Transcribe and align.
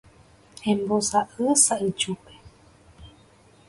Embosa'y 0.71 1.45
sa'yjúpe. 1.65 2.33